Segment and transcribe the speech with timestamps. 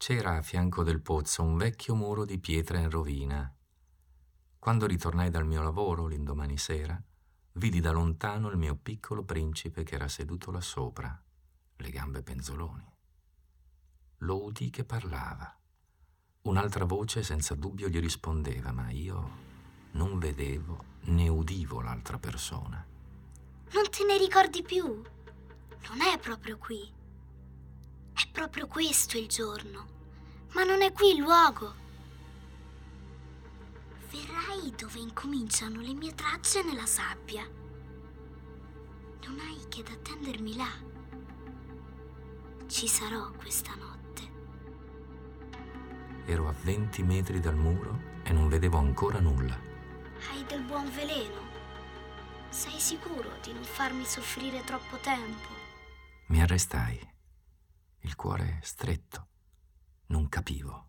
[0.00, 3.54] C'era a fianco del pozzo un vecchio muro di pietra in rovina.
[4.58, 6.98] Quando ritornai dal mio lavoro l'indomani sera,
[7.52, 11.22] vidi da lontano il mio piccolo principe che era seduto là sopra,
[11.76, 12.90] le gambe penzoloni.
[14.20, 15.54] Lo udì che parlava.
[16.44, 19.30] Un'altra voce senza dubbio gli rispondeva, ma io
[19.90, 22.82] non vedevo né udivo l'altra persona.
[23.72, 24.86] Non te ne ricordi più?
[24.86, 26.99] Non è proprio qui.
[28.22, 29.86] È proprio questo il giorno,
[30.52, 31.74] ma non è qui il luogo.
[34.10, 37.48] Verrai dove incominciano le mie tracce nella sabbia.
[39.24, 40.70] Non hai che da attendermi là.
[42.66, 44.30] Ci sarò questa notte.
[46.26, 49.58] Ero a 20 metri dal muro e non vedevo ancora nulla.
[50.30, 51.48] Hai del buon veleno.
[52.50, 55.48] Sei sicuro di non farmi soffrire troppo tempo?
[56.26, 57.08] Mi arrestai,
[58.00, 59.28] il cuore stretto.
[60.06, 60.88] Non capivo.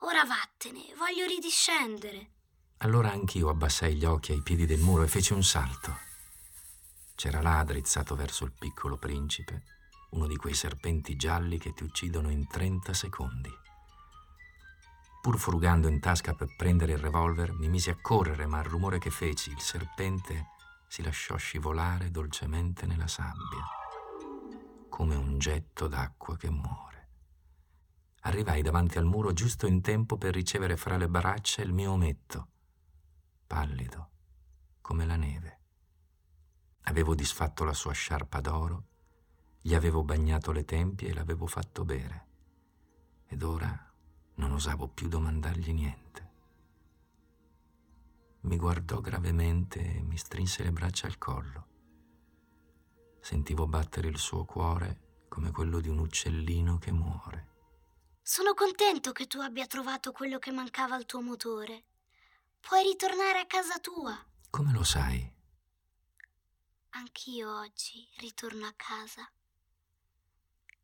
[0.00, 2.30] Ora vattene, voglio ridiscendere.
[2.78, 5.96] Allora anch'io abbassai gli occhi ai piedi del muro e feci un salto.
[7.14, 9.62] C'era là drizzato verso il piccolo principe,
[10.10, 13.50] uno di quei serpenti gialli che ti uccidono in 30 secondi.
[15.22, 18.98] Pur frugando in tasca per prendere il revolver, mi misi a correre, ma al rumore
[18.98, 20.50] che feci, il serpente
[20.86, 23.64] si lasciò scivolare dolcemente nella sabbia,
[24.96, 27.08] come un getto d'acqua che muore.
[28.20, 32.48] Arrivai davanti al muro giusto in tempo per ricevere fra le braccia il mio ometto,
[33.46, 34.10] pallido
[34.80, 35.60] come la neve.
[36.84, 38.84] Avevo disfatto la sua sciarpa d'oro,
[39.60, 42.26] gli avevo bagnato le tempie e l'avevo fatto bere.
[43.26, 43.92] Ed ora
[44.36, 46.30] non osavo più domandargli niente.
[48.40, 51.75] Mi guardò gravemente e mi strinse le braccia al collo.
[53.26, 57.54] Sentivo battere il suo cuore come quello di un uccellino che muore.
[58.22, 61.86] Sono contento che tu abbia trovato quello che mancava al tuo motore.
[62.60, 64.16] Puoi ritornare a casa tua.
[64.48, 65.28] Come lo sai?
[66.90, 69.28] Anch'io oggi ritorno a casa.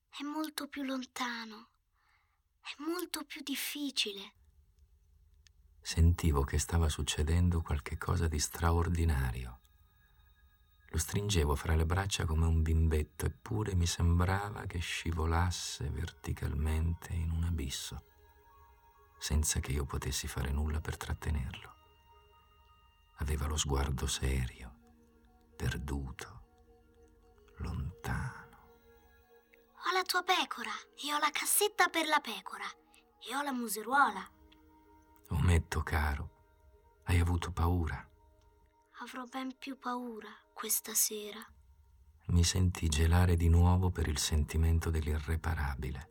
[0.09, 1.69] È molto più lontano
[2.59, 4.33] è molto più difficile.
[5.81, 9.59] Sentivo che stava succedendo qualche cosa di straordinario.
[10.93, 17.31] Lo stringevo fra le braccia come un bimbetto, eppure mi sembrava che scivolasse verticalmente in
[17.31, 18.05] un abisso,
[19.19, 21.75] senza che io potessi fare nulla per trattenerlo.
[23.21, 24.75] Aveva lo sguardo serio,
[25.57, 26.43] perduto,
[27.57, 28.59] lontano.
[29.87, 32.67] Ho la tua pecora e ho la cassetta per la pecora
[33.19, 34.31] e ho la museruola.
[35.31, 36.31] Ometto, caro,
[37.05, 38.07] hai avuto paura.
[38.99, 41.45] Avrò ben più paura questa sera.
[42.27, 46.11] Mi sentì gelare di nuovo per il sentimento dell'irreparabile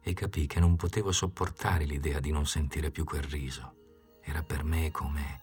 [0.00, 4.20] e capì che non potevo sopportare l'idea di non sentire più quel riso.
[4.22, 5.42] Era per me come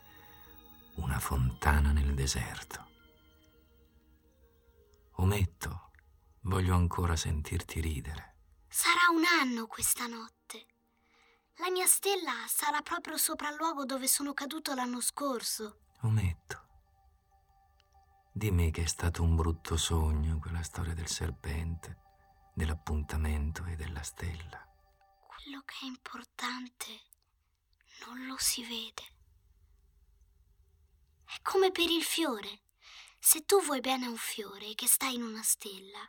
[0.96, 2.84] una fontana nel deserto.
[5.18, 5.92] Ometto,
[6.46, 8.38] Voglio ancora sentirti ridere.
[8.68, 10.66] Sarà un anno questa notte.
[11.58, 15.78] La mia stella sarà proprio sopra il luogo dove sono caduto l'anno scorso.
[16.02, 16.63] Ometto.
[18.36, 22.00] Dimmi che è stato un brutto sogno quella storia del serpente,
[22.56, 24.68] dell'appuntamento e della stella.
[25.28, 26.86] Quello che è importante
[28.08, 29.04] non lo si vede.
[31.26, 32.64] È come per il fiore.
[33.20, 36.02] Se tu vuoi bene a un fiore che sta in una stella,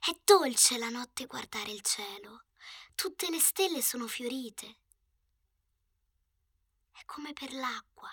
[0.00, 2.44] è dolce la notte guardare il cielo.
[2.94, 4.78] Tutte le stelle sono fiorite.
[7.06, 8.10] Come per l'acqua,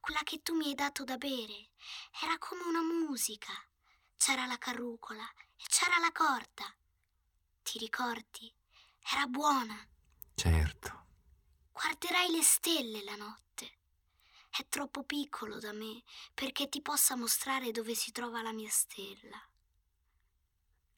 [0.00, 1.70] quella che tu mi hai dato da bere.
[2.22, 3.52] Era come una musica.
[4.16, 6.74] C'era la carrucola e c'era la corda.
[7.62, 8.52] Ti ricordi?
[9.12, 9.78] Era buona.
[10.34, 11.06] Certo.
[11.72, 13.78] Guarderai le stelle la notte
[14.50, 16.02] è troppo piccolo da me
[16.34, 19.40] perché ti possa mostrare dove si trova la mia stella.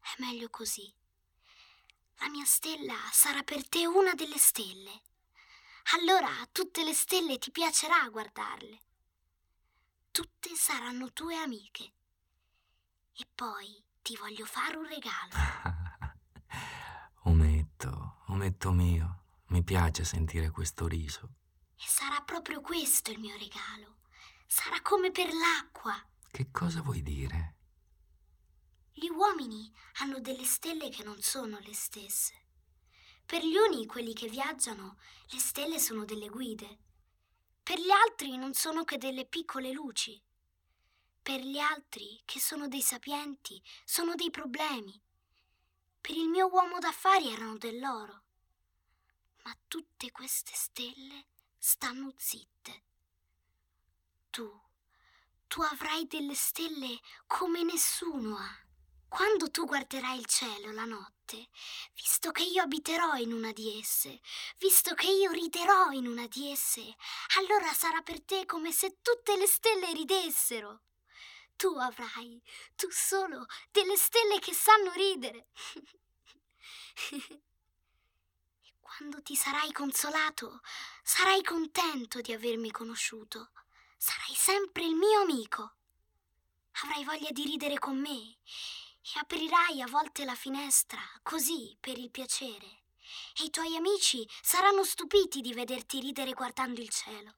[0.00, 0.92] È meglio così.
[2.16, 5.02] La mia stella sarà per te una delle stelle.
[5.94, 8.80] Allora tutte le stelle ti piacerà guardarle.
[10.10, 11.92] Tutte saranno tue amiche.
[13.14, 15.32] E poi ti voglio fare un regalo.
[17.24, 21.34] ometto, ometto mio, mi piace sentire questo riso.
[21.76, 23.98] E sarà proprio questo il mio regalo.
[24.46, 25.94] Sarà come per l'acqua.
[26.30, 27.56] Che cosa vuoi dire?
[28.92, 32.34] Gli uomini hanno delle stelle che non sono le stesse.
[33.32, 34.98] Per gli uni, quelli che viaggiano,
[35.30, 36.80] le stelle sono delle guide.
[37.62, 40.22] Per gli altri non sono che delle piccole luci.
[41.22, 45.02] Per gli altri, che sono dei sapienti, sono dei problemi.
[45.98, 48.24] Per il mio uomo d'affari erano dell'oro.
[49.44, 52.84] Ma tutte queste stelle stanno zitte.
[54.28, 54.60] Tu,
[55.46, 58.61] tu avrai delle stelle come nessuno ha.
[59.12, 61.50] Quando tu guarderai il cielo la notte,
[61.92, 64.22] visto che io abiterò in una di esse,
[64.56, 66.96] visto che io riderò in una di esse,
[67.36, 70.84] allora sarà per te come se tutte le stelle ridessero.
[71.56, 72.42] Tu avrai,
[72.74, 75.48] tu solo, delle stelle che sanno ridere.
[77.12, 80.62] e quando ti sarai consolato,
[81.02, 83.50] sarai contento di avermi conosciuto.
[83.98, 85.74] Sarai sempre il mio amico.
[86.84, 88.38] Avrai voglia di ridere con me
[89.02, 92.82] e aprirai a volte la finestra, così, per il piacere,
[93.40, 97.34] e i tuoi amici saranno stupiti di vederti ridere guardando il cielo.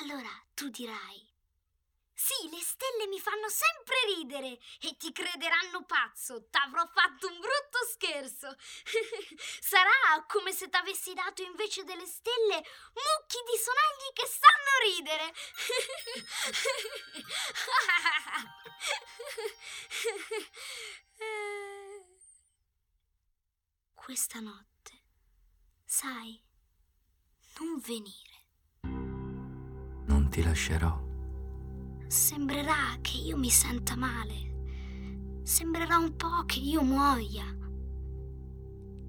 [0.00, 1.27] Allora tu dirai,
[2.98, 6.48] sì, le stelle mi fanno sempre ridere e ti crederanno pazzo.
[6.50, 8.56] T'avrò fatto un brutto scherzo.
[9.60, 15.32] Sarà come se t'avessi dato invece delle stelle mucchi di sonagli che sanno ridere.
[23.94, 25.04] Questa notte,
[25.84, 26.42] sai,
[27.58, 28.46] non venire.
[30.06, 31.07] Non ti lascerò
[32.08, 35.42] Sembrerà che io mi senta male.
[35.42, 37.44] Sembrerà un po' che io muoia.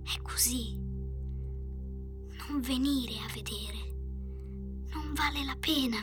[0.03, 0.77] È così.
[0.77, 3.95] Non venire a vedere.
[4.91, 5.97] Non vale la pena.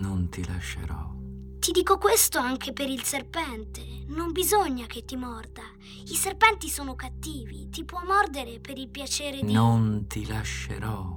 [0.00, 1.14] Non ti lascerò.
[1.60, 4.02] Ti dico questo anche per il serpente.
[4.08, 5.62] Non bisogna che ti morda.
[6.06, 7.68] I serpenti sono cattivi.
[7.68, 9.52] Ti può mordere per il piacere di...
[9.52, 11.16] Non ti lascerò.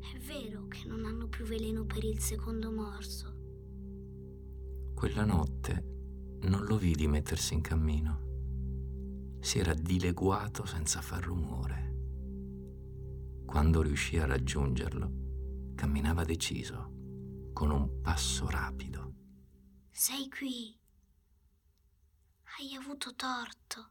[0.00, 3.33] È vero che non hanno più veleno per il secondo morso.
[5.04, 9.38] Quella notte non lo vidi mettersi in cammino.
[9.42, 11.92] Si era dileguato senza far rumore.
[13.44, 19.12] Quando riuscì a raggiungerlo, camminava deciso, con un passo rapido.
[19.90, 20.74] Sei qui.
[22.56, 23.90] Hai avuto torto.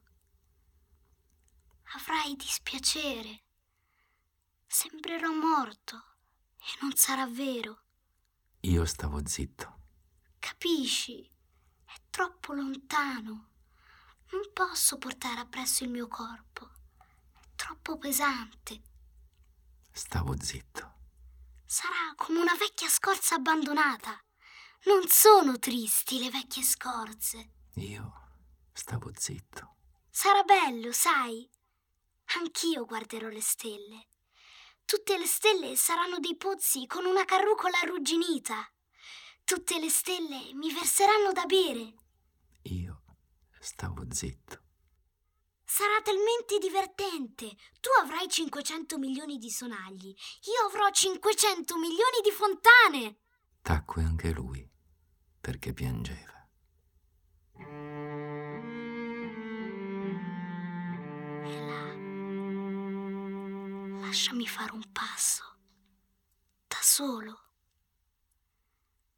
[1.94, 3.44] Avrai dispiacere.
[4.66, 5.96] Sembrerò morto
[6.58, 7.82] e non sarà vero.
[8.62, 9.73] Io stavo zitto.
[10.44, 11.26] Capisci?
[11.86, 13.48] È troppo lontano.
[14.32, 16.70] Non posso portare appresso il mio corpo.
[17.32, 18.82] È troppo pesante.
[19.90, 20.96] Stavo zitto.
[21.64, 24.22] Sarà come una vecchia scorza abbandonata.
[24.84, 27.52] Non sono tristi le vecchie scorze.
[27.76, 28.12] Io
[28.74, 29.76] stavo zitto.
[30.10, 31.50] Sarà bello, sai?
[32.36, 34.08] Anch'io guarderò le stelle.
[34.84, 38.68] Tutte le stelle saranno dei pozzi con una carrucola arrugginita.
[39.44, 41.94] Tutte le stelle mi verseranno da bere.
[42.62, 43.02] Io
[43.60, 44.62] stavo zitto.
[45.64, 47.54] Sarà talmente divertente.
[47.80, 50.06] Tu avrai 500 milioni di sonagli.
[50.06, 53.18] Io avrò 500 milioni di fontane.
[53.60, 54.66] Tacque anche lui,
[55.40, 56.48] perché piangeva.
[61.44, 61.92] E là.
[64.06, 65.42] Lasciami fare un passo.
[66.66, 67.40] Da solo.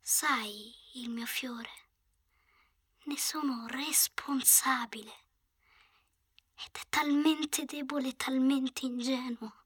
[0.08, 1.68] Sai, il mio fiore,
[3.06, 5.12] ne sono responsabile.
[6.54, 9.64] Ed è talmente debole talmente ingenuo.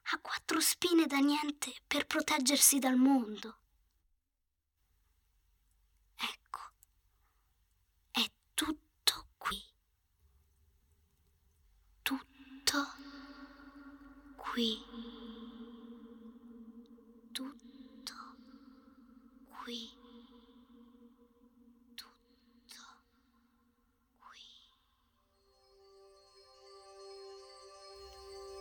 [0.00, 3.58] Ha quattro spine da niente per proteggersi dal mondo.
[6.14, 6.60] Ecco,
[8.12, 8.24] è
[8.54, 9.60] tutto qui.
[12.00, 12.86] Tutto
[14.36, 14.91] qui.
[19.62, 19.88] Qui.
[21.94, 22.84] Tutto
[24.18, 24.40] qui.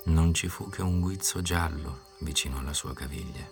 [0.05, 3.49] Non ci fu che un guizzo giallo vicino alla sua caviglia.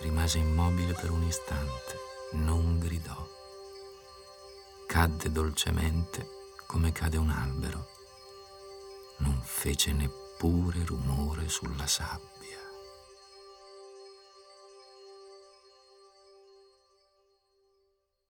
[0.00, 1.98] Rimase immobile per un istante,
[2.32, 3.26] non gridò.
[4.86, 6.28] Cadde dolcemente
[6.66, 7.88] come cade un albero.
[9.18, 12.35] Non fece neppure rumore sulla sabbia.